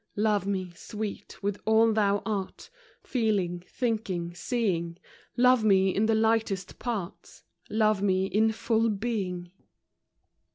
[0.15, 2.71] T OVE me, sweet, with all thou art,
[3.03, 4.97] Feeling, thinking, seeing,—
[5.37, 9.51] Love me in the lightest part, Love me in full being.